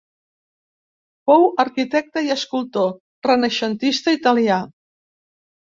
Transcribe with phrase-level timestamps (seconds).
[1.29, 2.91] Fou arquitecte i escultor
[3.31, 4.63] renaixentista italià.